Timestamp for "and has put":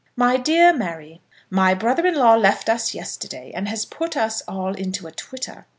3.53-4.17